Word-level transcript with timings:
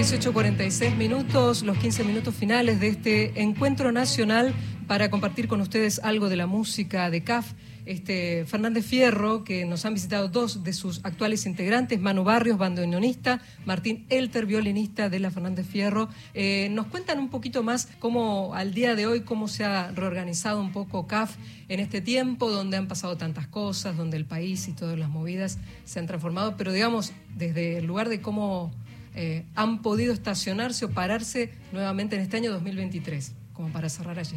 18.46 0.00 0.96
minutos, 0.96 1.62
los 1.62 1.76
15 1.76 2.04
minutos 2.04 2.34
finales 2.34 2.80
de 2.80 2.88
este 2.88 3.42
encuentro 3.42 3.92
nacional 3.92 4.54
para 4.86 5.10
compartir 5.10 5.46
con 5.46 5.60
ustedes 5.60 6.00
algo 6.02 6.30
de 6.30 6.36
la 6.36 6.46
música 6.46 7.10
de 7.10 7.22
CAF. 7.22 7.52
Este, 7.84 8.46
Fernández 8.46 8.86
Fierro, 8.86 9.44
que 9.44 9.66
nos 9.66 9.84
han 9.84 9.92
visitado 9.92 10.28
dos 10.28 10.64
de 10.64 10.72
sus 10.72 11.04
actuales 11.04 11.44
integrantes, 11.44 12.00
Manu 12.00 12.24
Barrios, 12.24 12.56
bandoneonista, 12.56 13.42
Martín 13.66 14.06
Elter, 14.08 14.46
violinista 14.46 15.10
de 15.10 15.20
la 15.20 15.30
Fernández 15.30 15.66
Fierro. 15.66 16.08
Eh, 16.32 16.68
nos 16.70 16.86
cuentan 16.86 17.18
un 17.18 17.28
poquito 17.28 17.62
más 17.62 17.86
cómo 17.98 18.54
al 18.54 18.72
día 18.72 18.94
de 18.94 19.06
hoy, 19.06 19.20
cómo 19.20 19.48
se 19.48 19.64
ha 19.64 19.90
reorganizado 19.90 20.62
un 20.62 20.72
poco 20.72 21.06
CAF 21.06 21.36
en 21.68 21.78
este 21.78 22.00
tiempo, 22.00 22.50
donde 22.50 22.78
han 22.78 22.88
pasado 22.88 23.18
tantas 23.18 23.48
cosas, 23.48 23.98
donde 23.98 24.16
el 24.16 24.24
país 24.24 24.66
y 24.66 24.72
todas 24.72 24.98
las 24.98 25.10
movidas 25.10 25.58
se 25.84 25.98
han 25.98 26.06
transformado, 26.06 26.56
pero 26.56 26.72
digamos, 26.72 27.12
desde 27.36 27.76
el 27.76 27.84
lugar 27.84 28.08
de 28.08 28.22
cómo 28.22 28.72
eh, 29.14 29.44
han 29.56 29.82
podido 29.82 30.12
estacionarse 30.12 30.84
o 30.84 30.90
pararse 30.90 31.52
nuevamente 31.72 32.14
en 32.16 32.22
este 32.22 32.36
año 32.36 32.52
2023, 32.52 33.34
como 33.52 33.70
para 33.70 33.88
cerrar 33.88 34.18
allí. 34.18 34.36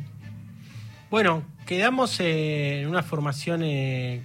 Bueno, 1.12 1.44
quedamos 1.68 2.20
eh, 2.20 2.82
en 2.82 2.88
una 2.88 3.04
formación 3.04 3.62
eh, 3.64 4.24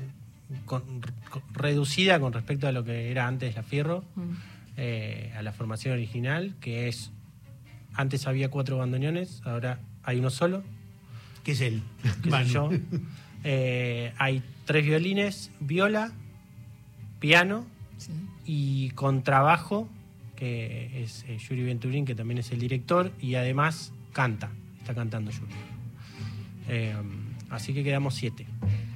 reducida 1.52 2.19
con 2.19 2.32
respecto 2.32 2.66
a 2.66 2.72
lo 2.72 2.82
que 2.82 3.10
era 3.10 3.27
antes 3.27 3.55
la 3.55 3.62
Fierro, 3.62 4.05
mm. 4.14 5.36
a 5.36 5.42
la 5.42 5.52
formación 5.52 5.92
original, 5.92 6.55
que 6.60 6.88
es, 6.88 7.12
antes 7.92 8.27
había 8.27 8.50
cuatro 8.50 8.78
bandoneones, 8.78 9.42
ahora 9.44 9.80
hay 10.02 10.19
uno 10.19 10.30
solo. 10.30 10.62
Que 11.44 11.52
es 11.52 11.60
él. 11.60 11.83
yo. 12.46 12.70
hay 13.44 14.42
tres 14.64 14.84
violines, 14.86 15.50
viola, 15.60 16.12
piano 17.20 17.66
y 18.46 18.91
contrabajo 18.91 19.88
que 20.38 21.02
es 21.02 21.24
eh, 21.27 21.37
Yuri 21.37 21.65
Venturín, 21.65 22.05
que 22.05 22.15
también 22.15 22.38
es 22.38 22.52
el 22.52 22.60
director, 22.60 23.10
y 23.20 23.34
además 23.34 23.92
canta, 24.12 24.50
está 24.78 24.95
cantando 24.95 25.33
Yuri. 25.33 25.53
Eh, 26.69 26.95
así 27.50 27.75
que 27.75 27.83
quedamos 27.83 28.14
siete. 28.14 28.47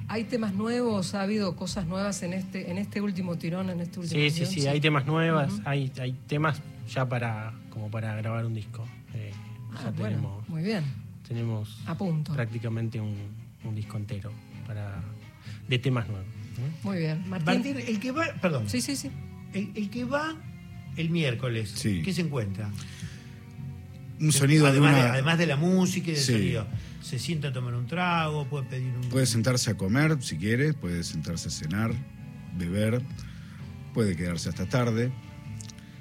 ¿Hay 0.07 0.23
temas 0.23 0.53
nuevos? 0.53 1.15
¿Ha 1.15 1.21
habido 1.21 1.57
cosas 1.57 1.85
nuevas 1.85 2.23
en 2.23 2.33
este, 2.33 2.71
en 2.71 2.77
este 2.77 3.01
último 3.01 3.37
tirón, 3.37 3.69
en 3.69 3.81
este 3.81 3.99
último 3.99 4.21
Sí, 4.21 4.29
sí, 4.29 4.45
sí, 4.45 4.67
hay 4.67 4.79
temas 4.79 5.05
nuevos, 5.05 5.51
hay, 5.65 5.91
hay 5.99 6.13
temas 6.27 6.61
ya 6.87 7.07
para 7.09 7.53
como 7.69 7.91
para 7.91 8.15
grabar 8.15 8.45
un 8.45 8.53
disco. 8.53 8.85
Eh, 9.13 9.31
ah, 9.75 9.91
tenemos, 9.97 10.47
muy 10.47 10.61
bien. 10.61 10.83
Tenemos 11.27 11.81
A 11.87 11.97
punto. 11.97 12.33
prácticamente 12.33 13.01
un, 13.01 13.17
disco 13.75 13.97
entero 13.97 14.31
para, 14.65 15.01
de 15.67 15.79
temas 15.79 16.07
nuevos. 16.07 16.27
Muy 16.83 16.99
bien. 16.99 17.27
Martín. 17.27 17.65
el 17.65 17.99
que 17.99 18.11
va, 18.11 18.27
perdón. 18.41 18.69
Sí, 18.69 18.79
sí, 18.79 18.95
sí. 18.95 19.11
el 19.53 19.89
que 19.89 20.05
va 20.05 20.35
el 20.97 21.09
miércoles. 21.09 21.73
¿Qué 21.81 22.13
se 22.13 22.21
encuentra? 22.21 22.71
Un 24.19 24.31
sonido 24.31 24.67
además 24.67 24.95
de, 24.95 25.01
además 25.01 25.37
de 25.37 25.47
la 25.47 25.55
música 25.55 26.11
y 26.11 26.13
del 26.13 26.23
sonido. 26.23 26.67
Se 27.01 27.19
sienta 27.19 27.49
a 27.49 27.53
tomar 27.53 27.73
un 27.73 27.87
trago, 27.87 28.47
puede 28.47 28.65
pedir 28.65 28.93
un. 28.95 29.09
Puede 29.09 29.25
sentarse 29.25 29.71
a 29.71 29.77
comer 29.77 30.17
si 30.21 30.37
quiere, 30.37 30.73
puede 30.73 31.03
sentarse 31.03 31.49
a 31.49 31.51
cenar, 31.51 31.93
beber, 32.57 33.01
puede 33.93 34.15
quedarse 34.15 34.49
hasta 34.49 34.67
tarde. 34.67 35.11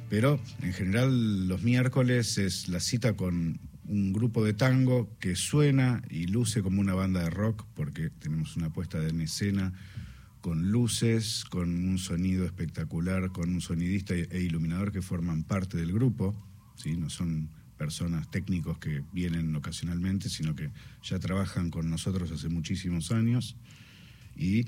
Pero 0.08 0.38
en 0.62 0.72
general 0.72 1.48
los 1.48 1.62
miércoles 1.62 2.38
es 2.38 2.68
la 2.68 2.80
cita 2.80 3.14
con 3.14 3.58
un 3.86 4.12
grupo 4.12 4.44
de 4.44 4.54
tango 4.54 5.08
que 5.18 5.34
suena 5.34 6.02
y 6.08 6.26
luce 6.26 6.62
como 6.62 6.80
una 6.80 6.94
banda 6.94 7.20
de 7.20 7.30
rock 7.30 7.64
porque 7.74 8.10
tenemos 8.10 8.56
una 8.56 8.70
puesta 8.70 8.98
en 9.06 9.20
escena 9.20 9.72
con 10.42 10.70
luces, 10.70 11.44
con 11.48 11.70
un 11.84 11.98
sonido 11.98 12.44
espectacular, 12.44 13.30
con 13.30 13.48
un 13.48 13.60
sonidista 13.60 14.14
e 14.14 14.42
iluminador 14.42 14.92
que 14.92 15.00
forman 15.00 15.44
parte 15.44 15.78
del 15.78 15.92
grupo, 15.92 16.34
¿sí? 16.74 16.96
no 16.96 17.08
son 17.08 17.48
personas 17.78 18.30
técnicos 18.30 18.78
que 18.78 19.02
vienen 19.12 19.54
ocasionalmente, 19.56 20.28
sino 20.28 20.54
que 20.54 20.70
ya 21.02 21.18
trabajan 21.20 21.70
con 21.70 21.88
nosotros 21.88 22.30
hace 22.32 22.48
muchísimos 22.48 23.12
años. 23.12 23.56
Y 24.36 24.66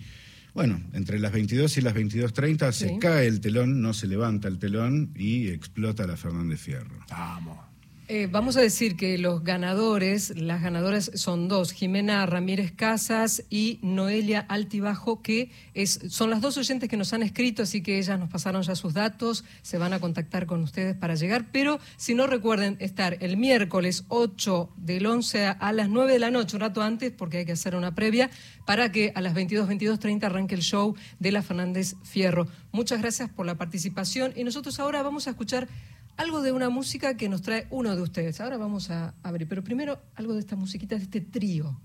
bueno, 0.54 0.80
entre 0.92 1.18
las 1.18 1.32
22 1.32 1.76
y 1.76 1.80
las 1.80 1.94
22.30 1.94 2.72
se 2.72 2.98
cae 2.98 3.26
el 3.26 3.40
telón, 3.40 3.82
no 3.82 3.94
se 3.94 4.06
levanta 4.06 4.46
el 4.46 4.58
telón 4.58 5.12
y 5.16 5.48
explota 5.48 6.06
la 6.06 6.16
Fernández 6.16 6.60
Fierro. 6.60 7.04
Vamos. 7.10 7.73
Eh, 8.06 8.28
vamos 8.30 8.58
a 8.58 8.60
decir 8.60 8.96
que 8.98 9.16
los 9.16 9.44
ganadores, 9.44 10.36
las 10.36 10.60
ganadoras 10.60 11.10
son 11.14 11.48
dos, 11.48 11.72
Jimena 11.72 12.26
Ramírez 12.26 12.70
Casas 12.70 13.44
y 13.48 13.78
Noelia 13.80 14.40
Altibajo, 14.40 15.22
que 15.22 15.50
es, 15.72 16.00
son 16.10 16.28
las 16.28 16.42
dos 16.42 16.58
oyentes 16.58 16.90
que 16.90 16.98
nos 16.98 17.14
han 17.14 17.22
escrito, 17.22 17.62
así 17.62 17.82
que 17.82 17.98
ellas 17.98 18.18
nos 18.18 18.28
pasaron 18.28 18.60
ya 18.60 18.74
sus 18.74 18.92
datos, 18.92 19.46
se 19.62 19.78
van 19.78 19.94
a 19.94 20.00
contactar 20.00 20.44
con 20.44 20.62
ustedes 20.62 20.94
para 20.94 21.14
llegar, 21.14 21.46
pero 21.50 21.80
si 21.96 22.12
no 22.12 22.26
recuerden 22.26 22.76
estar 22.78 23.16
el 23.20 23.38
miércoles 23.38 24.04
8 24.08 24.68
del 24.76 25.06
11 25.06 25.46
a 25.58 25.72
las 25.72 25.88
9 25.88 26.12
de 26.12 26.18
la 26.18 26.30
noche, 26.30 26.56
un 26.56 26.60
rato 26.60 26.82
antes, 26.82 27.10
porque 27.10 27.38
hay 27.38 27.46
que 27.46 27.52
hacer 27.52 27.74
una 27.74 27.94
previa, 27.94 28.30
para 28.66 28.92
que 28.92 29.12
a 29.14 29.22
las 29.22 29.32
22, 29.32 29.66
22.30 29.66 30.24
arranque 30.24 30.54
el 30.54 30.62
show 30.62 30.94
de 31.20 31.32
la 31.32 31.40
Fernández 31.40 31.94
Fierro. 32.02 32.48
Muchas 32.70 33.00
gracias 33.00 33.30
por 33.30 33.46
la 33.46 33.54
participación 33.54 34.34
y 34.36 34.44
nosotros 34.44 34.78
ahora 34.78 35.02
vamos 35.02 35.26
a 35.26 35.30
escuchar 35.30 35.68
algo 36.16 36.42
de 36.42 36.52
una 36.52 36.68
música 36.70 37.16
que 37.16 37.28
nos 37.28 37.42
trae 37.42 37.66
uno 37.70 37.94
de 37.96 38.02
ustedes. 38.02 38.40
Ahora 38.40 38.56
vamos 38.56 38.90
a 38.90 39.14
abrir, 39.22 39.48
pero 39.48 39.62
primero 39.62 39.98
algo 40.14 40.34
de 40.34 40.40
esta 40.40 40.56
musiquita, 40.56 40.96
de 40.96 41.02
este 41.02 41.20
trío. 41.20 41.76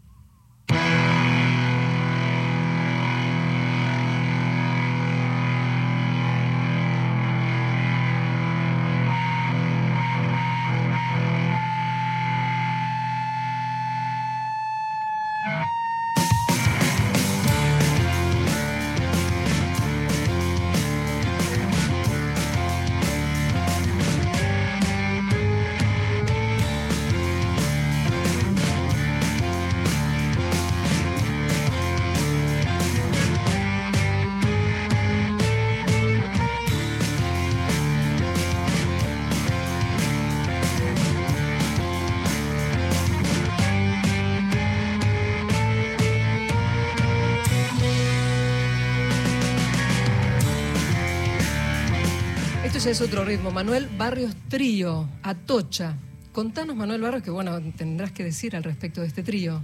Es 52.85 53.01
otro 53.01 53.25
ritmo. 53.25 53.51
Manuel 53.51 53.89
Barrios 53.97 54.33
Trío, 54.47 55.09
Atocha. 55.21 55.97
Contanos, 56.31 56.77
Manuel 56.77 57.01
Barrios, 57.01 57.23
que 57.23 57.29
bueno, 57.29 57.59
tendrás 57.75 58.13
que 58.13 58.23
decir 58.23 58.55
al 58.55 58.63
respecto 58.63 59.01
de 59.01 59.07
este 59.07 59.21
trío. 59.21 59.61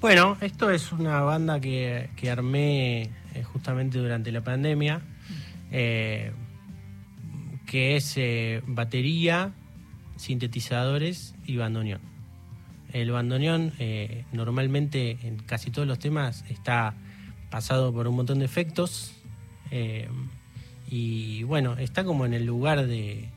Bueno, 0.00 0.36
esto 0.40 0.68
es 0.68 0.90
una 0.90 1.20
banda 1.20 1.60
que, 1.60 2.10
armé 2.28 3.02
eh, 3.02 3.42
justamente 3.44 3.98
durante 3.98 4.32
la 4.32 4.42
pandemia, 4.42 5.02
eh, 5.70 6.32
que 7.64 7.94
es 7.94 8.14
eh, 8.16 8.60
batería, 8.66 9.52
sintetizadores 10.16 11.36
y 11.46 11.58
bandoneón. 11.58 12.00
El 12.92 13.12
bandoneón 13.12 13.72
normalmente 14.32 15.18
en 15.22 15.36
casi 15.36 15.70
todos 15.70 15.86
los 15.86 16.00
temas 16.00 16.44
está 16.48 16.94
pasado 17.50 17.92
por 17.92 18.08
un 18.08 18.16
montón 18.16 18.40
de 18.40 18.46
efectos. 18.46 19.14
Y 20.90 21.42
bueno, 21.42 21.76
está 21.76 22.04
como 22.04 22.24
en 22.24 22.34
el 22.34 22.46
lugar 22.46 22.86
de, 22.86 23.28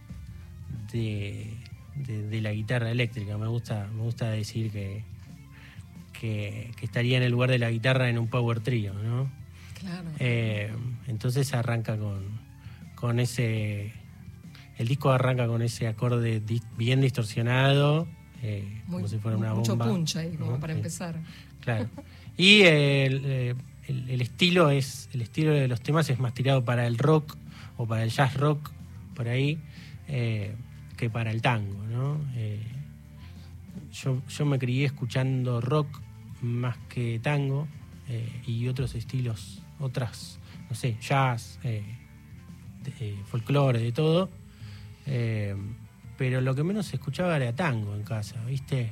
de, 0.92 2.42
la 2.42 2.52
guitarra 2.54 2.92
eléctrica. 2.92 3.38
Me 3.38 3.48
gusta, 3.48 3.90
me 3.94 4.04
gusta 4.04 4.30
decir 4.30 4.72
que, 4.72 5.04
que, 6.20 6.72
estaría 6.82 7.18
en 7.18 7.24
el 7.24 7.32
lugar 7.32 7.50
de 7.50 7.60
la 7.60 7.70
guitarra 7.70 8.10
en 8.10 8.18
un 8.18 8.28
power 8.28 8.62
trio, 8.62 8.94
¿no? 8.94 9.30
Claro. 9.80 10.10
Eh, 10.20 10.72
entonces 11.08 11.54
arranca 11.54 11.98
con, 11.98 12.24
con 12.96 13.20
ese. 13.20 13.94
El 14.78 14.88
disco 14.88 15.12
arranca 15.12 15.48
con 15.48 15.62
ese 15.62 15.88
acorde 15.88 16.42
bien 16.78 17.02
distorsionado, 17.02 18.08
eh, 18.42 18.82
como 18.90 19.08
si 19.08 19.18
fuera 19.18 19.38
una 19.38 19.54
mucho 19.54 19.72
bomba. 19.72 19.86
Mucho 19.86 19.96
punch 19.98 20.16
ahí, 20.16 20.38
como 20.38 20.60
para 20.60 20.74
empezar. 20.74 21.20
Claro. 21.60 21.90
Y 22.38 22.62
el, 22.62 23.22
eh, 23.26 23.56
el, 23.88 24.22
estilo 24.22 24.70
es 24.70 25.10
el 25.14 25.22
estilo 25.22 25.52
de 25.52 25.68
los 25.68 25.82
temas 25.82 26.10
es 26.10 26.20
más 26.20 26.34
tirado 26.34 26.64
para 26.64 26.88
el 26.88 26.98
rock 26.98 27.36
o 27.82 27.88
para 27.88 28.04
el 28.04 28.12
jazz 28.12 28.36
rock 28.36 28.70
por 29.16 29.28
ahí 29.28 29.60
eh, 30.08 30.56
que 30.98 31.10
para 31.10 31.32
el 31.32 31.42
tango 31.42 31.84
¿no? 31.88 32.22
Eh, 32.36 32.64
yo, 33.92 34.22
yo, 34.28 34.46
me 34.46 34.60
crié 34.60 34.86
escuchando 34.86 35.60
rock 35.62 36.00
más 36.42 36.78
que 36.90 37.20
tango 37.20 37.68
eh, 38.08 38.42
y 38.46 38.68
otros 38.68 38.94
estilos 38.94 39.64
otras 39.80 40.40
no 40.70 40.76
sé 40.76 40.96
jazz 41.02 41.60
folclore 43.26 43.80
de 43.80 43.92
todo 43.92 44.30
pero 46.18 46.40
lo 46.40 46.54
que 46.54 46.64
menos 46.64 46.86
se 46.86 46.98
escuchaba 46.98 47.36
era 47.36 47.56
tango 47.56 47.96
en 47.96 48.04
casa, 48.04 48.46
¿viste? 48.46 48.92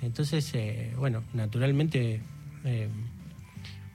Entonces, 0.00 0.50
bueno, 0.96 1.22
naturalmente 1.34 2.22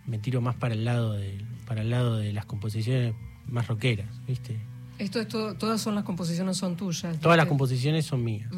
me 0.05 0.19
tiro 0.19 0.39
más 0.39 0.55
para 0.55 0.75
el 0.75 0.85
lado 0.85 1.13
de, 1.13 1.43
para 1.65 1.81
el 1.81 1.89
lado 1.89 2.17
de 2.17 2.31
las 2.31 2.45
composiciones 2.45 3.15
más 3.47 3.67
rockeras, 3.67 4.07
¿viste? 4.27 4.59
Esto 4.99 5.19
es 5.19 5.27
todo, 5.27 5.55
todas 5.55 5.81
son 5.81 5.95
las 5.95 6.03
composiciones 6.03 6.57
son 6.57 6.75
tuyas. 6.75 7.19
Todas 7.19 7.37
las 7.37 7.47
composiciones 7.47 8.05
son 8.05 8.23
mías, 8.23 8.49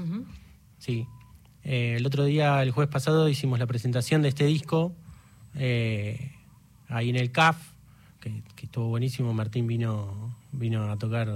sí. 0.80 1.08
Eh, 1.64 1.96
el 1.98 2.06
otro 2.06 2.26
día, 2.26 2.62
el 2.62 2.72
jueves 2.72 2.92
pasado, 2.92 3.28
hicimos 3.28 3.58
la 3.58 3.66
presentación 3.66 4.22
de 4.22 4.30
este 4.30 4.46
disco 4.46 4.94
eh, 5.56 6.32
ahí 6.90 7.10
en 7.10 7.16
el 7.16 7.32
CAF, 7.32 7.58
que, 8.20 8.44
que 8.56 8.66
estuvo 8.68 8.90
buenísimo. 8.90 9.34
Martín 9.34 9.66
vino, 9.66 10.36
vino 10.52 10.92
a 10.92 10.98
tocar 10.98 11.28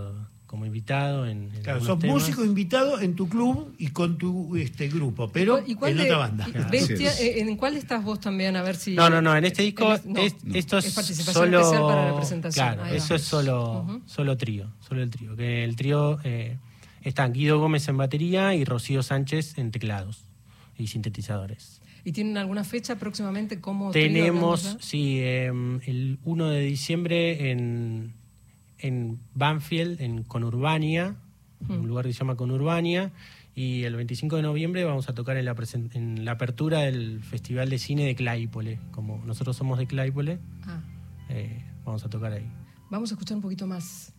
como 0.49 0.65
invitado 0.65 1.27
en, 1.27 1.51
en 1.53 1.61
Claro, 1.61 1.79
sos 1.85 1.99
temas. 1.99 2.15
músico 2.23 2.43
invitado 2.43 2.99
en 2.99 3.15
tu 3.15 3.29
club 3.29 3.75
y 3.77 3.89
con 3.89 4.17
tu 4.17 4.55
este 4.57 4.87
grupo, 4.87 5.29
pero 5.31 5.63
¿Y 5.63 5.75
cuál 5.75 5.91
en 5.91 5.97
de- 5.97 6.03
otra 6.05 6.17
banda. 6.17 6.47
Bestia, 6.71 7.11
eh, 7.19 7.39
¿En 7.41 7.55
cuál 7.55 7.77
estás 7.77 8.03
vos 8.03 8.19
también? 8.19 8.55
A 8.55 8.63
ver 8.63 8.75
si. 8.75 8.95
No, 8.95 9.11
no, 9.11 9.21
no, 9.21 9.35
en 9.37 9.45
este 9.45 9.61
disco 9.61 9.93
en- 9.95 10.13
no, 10.13 10.19
es, 10.19 10.35
esto 10.55 10.79
es, 10.79 10.85
es 10.87 10.93
participación 10.95 11.33
solo 11.45 11.59
especial 11.61 11.83
para 11.83 12.05
la 12.11 12.15
presentación. 12.17 12.65
Claro, 12.65 12.83
Ahí 12.83 12.91
va. 12.91 12.97
eso 12.97 13.13
es 13.13 13.21
solo 13.21 14.01
solo 14.07 14.37
trío, 14.37 14.71
solo 14.87 15.03
el 15.03 15.11
trío, 15.11 15.35
que 15.35 15.63
el 15.63 15.75
trío 15.75 16.17
eh, 16.23 16.57
están 17.03 17.31
Guido 17.31 17.59
Gómez 17.59 17.87
en 17.87 17.97
batería 17.97 18.55
y 18.55 18.65
Rocío 18.65 19.03
Sánchez 19.03 19.59
en 19.59 19.69
teclados 19.69 20.23
y 20.79 20.87
sintetizadores. 20.87 21.79
¿Y 22.05 22.11
tienen 22.13 22.37
alguna 22.37 22.63
fecha 22.63 22.95
próximamente? 22.97 23.61
¿Cómo 23.61 23.91
trío, 23.91 24.03
Tenemos, 24.07 24.77
sí, 24.79 25.17
eh, 25.19 25.51
el 25.85 26.17
1 26.23 26.47
de 26.49 26.61
diciembre 26.61 27.51
en, 27.51 28.13
en 28.79 29.19
Banfield, 29.35 30.01
en 30.01 30.23
Conurbania, 30.23 31.15
Mm. 31.61 31.71
un 31.81 31.87
lugar 31.89 32.05
que 32.05 32.13
se 32.13 32.19
llama 32.19 32.35
Conurbania, 32.37 33.11
y 33.53 33.83
el 33.83 33.93
25 33.97 34.37
de 34.37 34.43
noviembre 34.43 34.85
vamos 34.85 35.09
a 35.09 35.13
tocar 35.13 35.35
en 35.35 35.43
la, 35.43 35.53
en 35.93 36.23
la 36.23 36.31
apertura 36.31 36.79
del 36.79 37.21
Festival 37.21 37.69
de 37.69 37.77
Cine 37.79 38.05
de 38.05 38.15
Claypole. 38.15 38.79
Como 38.91 39.17
nosotros 39.25 39.57
somos 39.57 39.77
de 39.77 39.85
Claypole, 39.85 40.39
Ah, 40.65 40.79
eh, 41.27 41.61
vamos 41.83 42.05
a 42.05 42.09
tocar 42.09 42.31
ahí. 42.31 42.49
vamos 42.89 43.11
a 43.11 43.15
escuchar 43.15 43.35
un 43.35 43.41
poquito 43.41 43.67
más. 43.67 44.13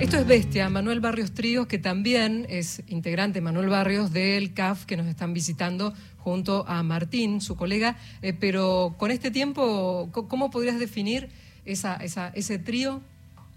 Esto 0.00 0.16
es 0.16 0.26
Bestia, 0.26 0.68
Manuel 0.68 1.00
Barrios 1.00 1.32
Tríos, 1.32 1.66
que 1.66 1.78
también 1.78 2.46
es 2.48 2.82
integrante, 2.86 3.40
Manuel 3.40 3.68
Barrios, 3.68 4.12
del 4.12 4.54
CAF, 4.54 4.84
que 4.84 4.96
nos 4.96 5.06
están 5.06 5.34
visitando 5.34 5.92
junto 6.18 6.64
a 6.68 6.82
Martín, 6.84 7.40
su 7.40 7.56
colega. 7.56 7.96
Eh, 8.22 8.32
pero 8.32 8.94
con 8.96 9.10
este 9.10 9.30
tiempo, 9.32 10.08
¿cómo 10.12 10.50
podrías 10.50 10.78
definir 10.78 11.28
esa, 11.64 11.96
esa- 11.96 12.28
ese 12.28 12.58
trío 12.60 13.00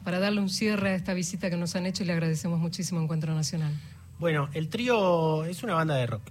para 0.03 0.19
darle 0.19 0.41
un 0.41 0.49
cierre 0.49 0.89
a 0.89 0.95
esta 0.95 1.13
visita 1.13 1.49
que 1.51 1.57
nos 1.57 1.75
han 1.75 1.85
hecho 1.85 2.03
y 2.03 2.07
le 2.07 2.13
agradecemos 2.13 2.59
muchísimo 2.59 2.99
a 2.99 3.03
Encuentro 3.03 3.35
Nacional? 3.35 3.73
Bueno, 4.19 4.49
el 4.53 4.67
trío 4.67 5.45
es 5.45 5.61
una 5.61 5.75
banda 5.75 5.95
de 5.95 6.07
rock. 6.07 6.23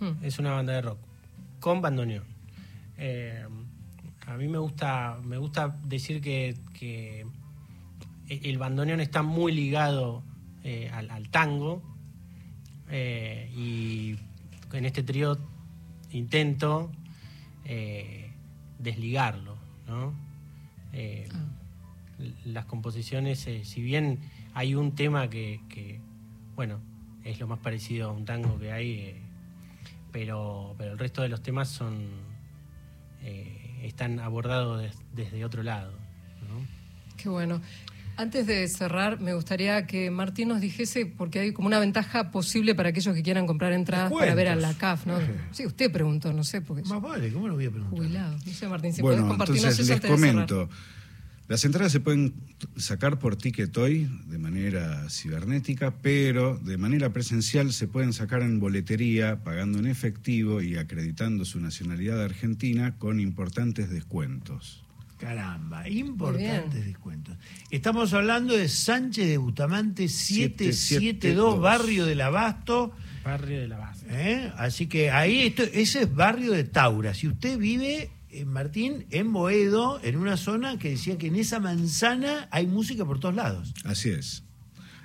Hmm. 0.00 0.24
Es 0.24 0.38
una 0.38 0.52
banda 0.52 0.72
de 0.72 0.80
rock. 0.80 0.98
Con 1.60 1.82
bandoneón. 1.82 2.24
Eh, 2.96 3.44
a 4.26 4.36
mí 4.38 4.48
me 4.48 4.58
gusta, 4.58 5.18
me 5.22 5.36
gusta 5.36 5.76
decir 5.84 6.20
que, 6.22 6.56
que 6.78 7.26
el 8.28 8.58
bandoneón 8.58 9.00
está 9.00 9.22
muy 9.22 9.52
ligado 9.52 10.22
eh, 10.64 10.90
al, 10.92 11.10
al 11.10 11.28
tango. 11.30 11.82
eh, 12.90 13.50
y 13.56 14.16
en 14.76 14.84
este 14.84 15.02
trío 15.02 15.38
intento 16.10 16.90
eh, 17.64 18.30
desligarlo, 18.78 19.56
¿no? 19.86 20.14
Eh, 20.92 21.28
las 22.44 22.64
composiciones, 22.64 23.46
eh, 23.46 23.64
si 23.64 23.80
bien 23.82 24.18
hay 24.54 24.74
un 24.74 24.92
tema 24.94 25.28
que, 25.30 25.60
que, 25.68 26.00
bueno, 26.56 26.80
es 27.24 27.38
lo 27.40 27.46
más 27.46 27.58
parecido 27.60 28.08
a 28.10 28.12
un 28.12 28.24
tango 28.24 28.58
que 28.58 28.72
hay, 28.72 28.90
eh, 29.00 29.16
pero, 30.12 30.74
pero 30.78 30.92
el 30.92 30.98
resto 30.98 31.22
de 31.22 31.28
los 31.28 31.42
temas 31.42 31.68
son 31.68 32.06
eh, 33.22 33.80
están 33.84 34.18
abordados 34.20 34.80
des- 34.82 34.98
desde 35.14 35.44
otro 35.44 35.62
lado. 35.62 35.92
¿no? 36.48 37.16
Qué 37.16 37.28
bueno. 37.28 37.60
Antes 38.18 38.48
de 38.48 38.66
cerrar, 38.66 39.20
me 39.20 39.32
gustaría 39.32 39.86
que 39.86 40.10
Martín 40.10 40.48
nos 40.48 40.60
dijese, 40.60 41.06
porque 41.06 41.38
hay 41.38 41.52
como 41.52 41.68
una 41.68 41.78
ventaja 41.78 42.32
posible 42.32 42.74
para 42.74 42.88
aquellos 42.88 43.14
que 43.14 43.22
quieran 43.22 43.46
comprar 43.46 43.72
entradas 43.72 44.12
para 44.12 44.34
ver 44.34 44.48
a 44.48 44.56
la 44.56 44.74
CAF, 44.74 45.06
¿no? 45.06 45.18
Sí, 45.52 45.64
usted 45.64 45.92
preguntó, 45.92 46.32
no 46.32 46.42
sé, 46.42 46.60
porque 46.60 46.82
Más 46.88 47.00
vale, 47.00 47.32
¿cómo 47.32 47.46
lo 47.46 47.54
voy 47.54 47.66
a 47.66 47.70
preguntar? 47.70 47.96
jubilado. 47.96 48.36
No 48.44 48.52
sé, 48.52 48.68
Martín, 48.68 48.92
si 48.92 49.02
bueno, 49.02 49.28
compartirnos 49.28 49.62
entonces 49.62 49.84
eso 49.84 49.92
les 49.94 49.96
antes 50.04 50.10
de 50.10 50.16
cerrar. 50.26 50.46
comento. 50.46 50.68
Las 51.46 51.64
entradas 51.64 51.92
se 51.92 52.00
pueden 52.00 52.34
sacar 52.76 53.20
por 53.20 53.36
Ticketoy 53.36 54.10
de 54.26 54.38
manera 54.38 55.08
cibernética, 55.08 55.94
pero 56.02 56.58
de 56.58 56.76
manera 56.76 57.10
presencial 57.12 57.72
se 57.72 57.86
pueden 57.86 58.12
sacar 58.12 58.42
en 58.42 58.58
boletería, 58.58 59.44
pagando 59.44 59.78
en 59.78 59.86
efectivo 59.86 60.60
y 60.60 60.76
acreditando 60.76 61.44
su 61.44 61.60
nacionalidad 61.60 62.20
argentina 62.20 62.96
con 62.98 63.20
importantes 63.20 63.88
descuentos. 63.90 64.82
Caramba, 65.18 65.88
importantes 65.88 66.86
descuentos. 66.86 67.36
Estamos 67.70 68.12
hablando 68.14 68.56
de 68.56 68.68
Sánchez 68.68 69.26
de 69.26 69.36
Bustamante 69.36 70.08
772, 70.08 70.76
772, 70.76 71.60
barrio 71.60 72.06
del 72.06 72.20
Abasto. 72.20 72.92
Barrio 73.24 73.60
de 73.60 73.68
la 73.68 73.78
base. 73.78 74.06
¿eh? 74.08 74.52
Así 74.56 74.86
que 74.86 75.10
ahí, 75.10 75.40
esto, 75.40 75.64
ese 75.64 76.02
es 76.02 76.14
barrio 76.14 76.52
de 76.52 76.62
Taura. 76.62 77.14
Si 77.14 77.26
usted 77.26 77.58
vive, 77.58 78.12
eh, 78.30 78.44
Martín, 78.44 79.06
en 79.10 79.32
Boedo, 79.32 80.00
en 80.04 80.16
una 80.16 80.36
zona 80.36 80.78
que 80.78 80.90
decía 80.90 81.18
que 81.18 81.26
en 81.26 81.34
esa 81.34 81.58
manzana 81.58 82.46
hay 82.52 82.68
música 82.68 83.04
por 83.04 83.18
todos 83.18 83.34
lados. 83.34 83.74
Así 83.84 84.10
es. 84.10 84.44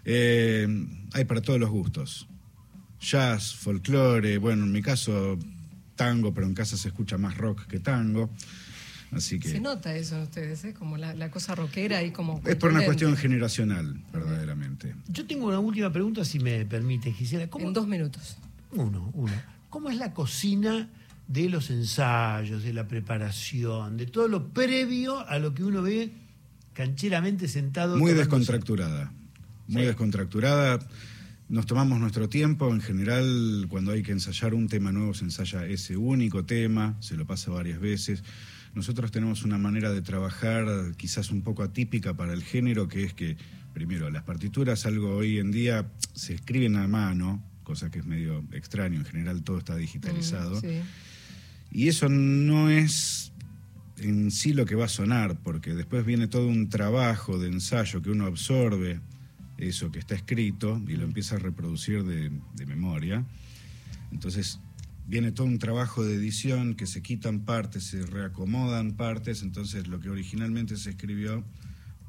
Eh, 0.05 0.67
hay 1.13 1.25
para 1.25 1.41
todos 1.41 1.59
los 1.59 1.71
gustos. 1.71 2.27
Jazz, 2.99 3.55
folclore, 3.55 4.37
bueno, 4.37 4.65
en 4.65 4.71
mi 4.71 4.83
caso 4.83 5.39
tango, 5.95 6.33
pero 6.33 6.45
en 6.45 6.53
casa 6.53 6.77
se 6.77 6.89
escucha 6.89 7.17
más 7.17 7.35
rock 7.35 7.65
que 7.65 7.79
tango. 7.79 8.29
Así 9.15 9.39
que 9.39 9.49
Se 9.49 9.59
nota 9.59 9.95
eso 9.95 10.15
en 10.15 10.23
ustedes, 10.23 10.63
¿eh? 10.65 10.73
como 10.73 10.97
la, 10.97 11.13
la 11.13 11.29
cosa 11.31 11.55
rockera 11.55 12.01
y 12.03 12.11
como... 12.11 12.41
es 12.45 12.55
por 12.55 12.71
una 12.71 12.83
cuestión 12.85 13.15
generacional, 13.15 13.99
verdaderamente. 14.11 14.95
Yo 15.07 15.25
tengo 15.25 15.47
una 15.47 15.59
última 15.59 15.91
pregunta, 15.91 16.25
si 16.25 16.39
me 16.39 16.65
permite, 16.65 17.11
Gisela. 17.11 17.47
¿Cómo, 17.47 17.67
En 17.67 17.73
dos 17.73 17.87
minutos. 17.87 18.37
Uno, 18.71 19.11
uno. 19.13 19.33
¿Cómo 19.69 19.89
es 19.89 19.97
la 19.97 20.13
cocina 20.13 20.89
de 21.27 21.49
los 21.49 21.69
ensayos, 21.69 22.63
de 22.63 22.73
la 22.73 22.87
preparación, 22.87 23.97
de 23.97 24.05
todo 24.07 24.27
lo 24.27 24.49
previo 24.49 25.19
a 25.27 25.39
lo 25.39 25.53
que 25.53 25.63
uno 25.63 25.81
ve 25.81 26.11
cancheramente 26.73 27.47
sentado? 27.47 27.97
Muy 27.97 28.13
descontracturada. 28.13 29.11
Muy 29.67 29.81
Sí. 29.83 29.87
descontracturada. 29.87 30.79
Nos 31.49 31.65
tomamos 31.65 31.99
nuestro 31.99 32.29
tiempo. 32.29 32.73
En 32.73 32.81
general, 32.81 33.65
cuando 33.69 33.91
hay 33.91 34.01
que 34.01 34.11
ensayar 34.11 34.53
un 34.53 34.67
tema 34.67 34.91
nuevo, 34.91 35.13
se 35.13 35.25
ensaya 35.25 35.65
ese 35.65 35.97
único 35.97 36.45
tema, 36.45 36.95
se 36.99 37.15
lo 37.15 37.25
pasa 37.25 37.51
varias 37.51 37.79
veces. 37.79 38.23
Nosotros 38.73 39.11
tenemos 39.11 39.43
una 39.43 39.57
manera 39.57 39.91
de 39.91 40.01
trabajar 40.01 40.65
quizás 40.97 41.31
un 41.31 41.41
poco 41.41 41.61
atípica 41.61 42.15
para 42.15 42.33
el 42.33 42.43
género, 42.43 42.87
que 42.87 43.03
es 43.03 43.13
que, 43.13 43.37
primero, 43.73 44.09
las 44.09 44.23
partituras, 44.23 44.85
algo 44.85 45.15
hoy 45.15 45.37
en 45.37 45.51
día, 45.51 45.91
se 46.13 46.33
escriben 46.33 46.75
a 46.77 46.87
mano, 46.87 47.43
cosa 47.63 47.91
que 47.91 47.99
es 47.99 48.05
medio 48.05 48.43
extraño. 48.53 48.97
En 48.97 49.05
general, 49.05 49.43
todo 49.43 49.59
está 49.59 49.75
digitalizado. 49.75 50.57
Mm, 50.57 50.61
sí. 50.61 50.81
Y 51.71 51.87
eso 51.87 52.07
no 52.07 52.69
es 52.69 53.33
en 53.97 54.31
sí 54.31 54.53
lo 54.53 54.65
que 54.65 54.75
va 54.75 54.85
a 54.85 54.89
sonar, 54.89 55.37
porque 55.43 55.73
después 55.73 56.05
viene 56.05 56.27
todo 56.27 56.47
un 56.47 56.69
trabajo 56.69 57.37
de 57.37 57.49
ensayo 57.49 58.01
que 58.01 58.09
uno 58.09 58.25
absorbe 58.25 58.99
eso 59.69 59.91
que 59.91 59.99
está 59.99 60.15
escrito 60.15 60.81
y 60.87 60.95
lo 60.95 61.03
empieza 61.03 61.35
a 61.35 61.39
reproducir 61.39 62.03
de, 62.03 62.31
de 62.53 62.65
memoria. 62.65 63.25
Entonces 64.11 64.59
viene 65.05 65.31
todo 65.31 65.47
un 65.47 65.59
trabajo 65.59 66.03
de 66.03 66.15
edición 66.15 66.75
que 66.75 66.85
se 66.85 67.01
quitan 67.01 67.41
partes, 67.41 67.83
se 67.83 68.05
reacomodan 68.05 68.93
partes, 68.93 69.41
entonces 69.41 69.87
lo 69.87 69.99
que 69.99 70.09
originalmente 70.09 70.77
se 70.77 70.91
escribió 70.91 71.43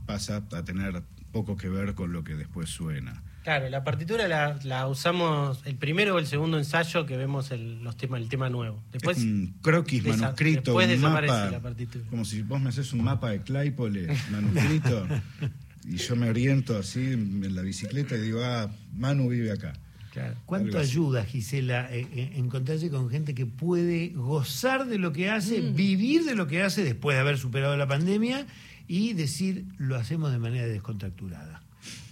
pasa 0.06 0.44
a 0.52 0.64
tener 0.64 1.02
poco 1.32 1.56
que 1.56 1.68
ver 1.68 1.94
con 1.94 2.12
lo 2.12 2.22
que 2.22 2.34
después 2.34 2.70
suena. 2.70 3.22
Claro, 3.42 3.68
la 3.68 3.84
partitura 3.84 4.26
la, 4.26 4.58
la 4.62 4.86
usamos 4.86 5.60
el 5.66 5.76
primero 5.76 6.14
o 6.14 6.18
el 6.18 6.26
segundo 6.26 6.56
ensayo 6.56 7.04
que 7.04 7.18
vemos 7.18 7.50
el, 7.50 7.82
los 7.82 7.94
temas, 7.94 8.22
el 8.22 8.30
tema 8.30 8.48
nuevo. 8.48 8.82
Después, 8.90 9.18
es 9.18 9.24
un 9.24 9.54
croquis 9.60 10.02
manuscrito, 10.06 10.70
después 10.70 10.86
un 10.86 10.92
desaparece 10.94 11.34
mapa, 11.34 11.50
la 11.50 11.60
partitura. 11.60 12.04
como 12.08 12.24
si 12.24 12.40
vos 12.40 12.58
me 12.58 12.70
haces 12.70 12.92
un 12.94 13.04
mapa 13.04 13.30
de 13.30 13.42
Claypole 13.42 14.16
manuscrito 14.30 15.06
y 15.86 15.96
yo 15.96 16.16
me 16.16 16.28
oriento 16.28 16.76
así 16.78 17.12
en 17.12 17.54
la 17.54 17.62
bicicleta 17.62 18.16
y 18.16 18.20
digo, 18.20 18.42
ah, 18.42 18.70
Manu 18.94 19.28
vive 19.28 19.52
acá. 19.52 19.74
Claro. 20.12 20.36
¿Cuánto 20.46 20.68
Algo 20.68 20.78
así. 20.78 20.90
ayuda, 20.92 21.24
Gisela, 21.24 21.92
eh, 21.92 22.06
eh, 22.12 22.32
encontrarse 22.36 22.88
con 22.88 23.10
gente 23.10 23.34
que 23.34 23.46
puede 23.46 24.10
gozar 24.10 24.86
de 24.86 24.98
lo 24.98 25.12
que 25.12 25.28
hace, 25.28 25.60
vivir 25.60 26.24
de 26.24 26.36
lo 26.36 26.46
que 26.46 26.62
hace 26.62 26.84
después 26.84 27.16
de 27.16 27.20
haber 27.20 27.36
superado 27.36 27.76
la 27.76 27.88
pandemia 27.88 28.46
y 28.86 29.14
decir, 29.14 29.64
lo 29.76 29.96
hacemos 29.96 30.30
de 30.30 30.38
manera 30.38 30.68
descontracturada? 30.68 31.62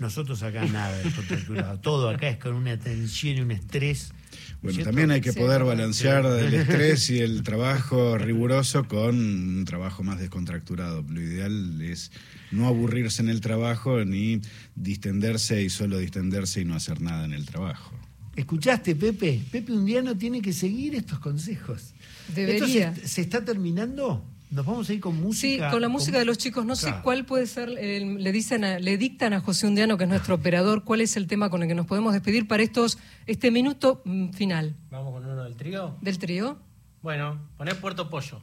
Nosotros 0.00 0.42
acá 0.42 0.64
nada 0.64 0.98
descontracturado, 0.98 1.78
todo 1.80 2.08
acá 2.08 2.28
es 2.28 2.38
con 2.38 2.54
una 2.54 2.76
tensión 2.76 3.36
y 3.38 3.40
un 3.40 3.52
estrés. 3.52 4.12
Bueno, 4.62 4.74
¿cierto? 4.76 4.90
también 4.90 5.10
hay 5.10 5.20
que 5.20 5.32
poder 5.32 5.64
balancear 5.64 6.24
Sí. 6.24 6.46
el 6.46 6.54
estrés 6.54 7.10
y 7.10 7.18
el 7.20 7.42
trabajo 7.44 8.16
riguroso 8.18 8.86
con 8.88 9.16
un 9.18 9.64
trabajo 9.64 10.02
más 10.02 10.18
descontracturado. 10.20 11.04
Lo 11.08 11.20
ideal 11.20 11.80
es 11.82 12.10
no 12.50 12.66
aburrirse 12.66 13.22
en 13.22 13.28
el 13.28 13.40
trabajo 13.40 14.04
ni 14.04 14.40
distenderse 14.74 15.62
y 15.62 15.70
solo 15.70 15.98
distenderse 15.98 16.60
y 16.60 16.64
no 16.64 16.74
hacer 16.74 17.00
nada 17.00 17.24
en 17.24 17.32
el 17.32 17.46
trabajo. 17.46 17.92
¿Escuchaste, 18.36 18.96
Pepe? 18.96 19.42
Pepe 19.50 19.72
Undiano 19.72 20.16
tiene 20.16 20.40
que 20.40 20.52
seguir 20.52 20.94
estos 20.94 21.18
consejos. 21.18 21.92
Debería. 22.34 22.88
¿Esto 22.90 23.00
se, 23.02 23.08
se 23.08 23.20
está 23.20 23.44
terminando? 23.44 24.24
¿Nos 24.52 24.66
vamos 24.66 24.88
a 24.88 24.92
ir 24.92 25.00
con 25.00 25.14
Sí, 25.16 25.20
música? 25.22 25.70
con 25.70 25.80
la 25.80 25.88
música 25.88 26.18
de 26.18 26.24
los 26.26 26.36
chicos. 26.38 26.66
No 26.66 26.76
sé 26.76 26.92
cuál 27.02 27.24
puede 27.24 27.46
ser. 27.46 27.70
eh, 27.78 28.00
le 28.18 28.32
dicen, 28.32 28.64
a- 28.64 28.78
le 28.78 28.98
dictan 28.98 29.32
a 29.32 29.40
José 29.40 29.66
Undiano, 29.66 29.96
que 29.96 30.04
es 30.04 30.10
nuestro 30.10 30.34
operador, 30.34 30.84
cuál 30.84 31.00
es 31.00 31.16
el 31.16 31.26
tema 31.26 31.48
con 31.48 31.62
el 31.62 31.68
que 31.68 31.74
nos 31.74 31.86
podemos 31.86 32.12
despedir 32.12 32.46
para 32.46 32.62
estos 32.62 32.98
este 33.26 33.50
minuto 33.50 34.02
mm, 34.04 34.30
final 34.30 34.76
Vamos 34.90 35.12
con 35.14 35.24
uno 35.24 35.42
del 35.44 35.56
trío. 35.56 35.96
del 36.02 36.18
trío. 36.18 36.58
Bueno, 37.02 37.40
poner 37.56 37.80
Puerto 37.80 38.10
Pollo. 38.10 38.42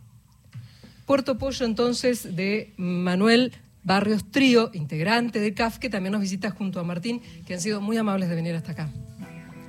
Puerto 1.06 1.38
Pollo, 1.38 1.66
entonces, 1.66 2.36
de 2.36 2.74
Manuel 2.78 3.54
Barrios 3.84 4.30
Trío, 4.32 4.70
integrante 4.74 5.40
de 5.40 5.54
CAF, 5.54 5.78
que 5.78 5.90
también 5.90 6.12
nos 6.12 6.22
visita 6.22 6.52
junto 6.52 6.80
a 6.80 6.84
Martín, 6.84 7.22
que 7.46 7.54
han 7.54 7.62
sido 7.62 7.82
muy 7.82 7.98
amables 7.98 8.30
de 8.30 8.36
venir 8.36 8.56
hasta 8.56 8.72
acá. 8.74 8.90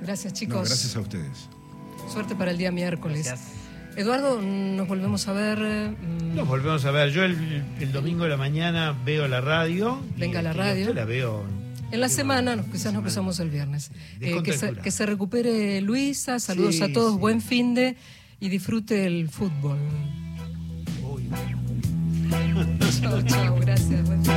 Gracias, 0.01 0.33
No, 0.33 0.39
chicos. 0.39 0.67
gracias 0.67 0.95
a 0.95 0.99
ustedes. 0.99 1.47
Suerte 2.11 2.35
para 2.35 2.51
el 2.51 2.57
día 2.57 2.71
miércoles. 2.71 3.25
Gracias. 3.27 3.60
Eduardo, 3.95 4.41
nos 4.41 4.87
volvemos 4.87 5.27
a 5.27 5.33
ver. 5.33 5.59
eh, 5.61 5.89
mm, 5.89 6.35
Nos 6.35 6.47
volvemos 6.47 6.83
a 6.85 6.91
ver. 6.91 7.11
Yo 7.11 7.23
el, 7.23 7.63
el 7.79 7.91
domingo 7.91 8.23
de 8.23 8.29
la 8.29 8.37
mañana 8.37 8.95
veo 9.05 9.27
la 9.27 9.41
radio. 9.41 10.01
y 10.15 10.19
Venga 10.21 10.41
la 10.41 10.53
radio. 10.53 10.81
usted 10.83 10.95
la 10.95 11.05
veo. 11.05 11.43
En 11.91 11.99
la 11.99 12.07
semana, 12.07 12.63
quizás 12.71 12.93
nos 12.93 13.01
cruzamos 13.01 13.39
el 13.41 13.49
viernes. 13.49 13.91
Eh, 13.91 13.93
que, 14.19 14.27
se, 14.27 14.31
Descontracturado. 14.31 14.81
que 14.83 14.91
se 14.91 15.05
recupere 15.05 15.81
Luisa, 15.81 16.39
saludos 16.39 16.75
Sí, 16.75 16.83
a 16.83 16.93
todos, 16.93 17.13
sí. 17.15 17.19
buen 17.19 17.41
fin 17.41 17.73
de 17.75 17.97
y 18.39 18.47
disfrute 18.47 19.05
el 19.05 19.27
fútbol. 19.29 19.77
Uy. 21.03 21.29
chao, 23.01 23.21
chao, 23.23 23.57
gracias. 23.59 24.03
buen 24.07 24.23
fin. 24.23 24.33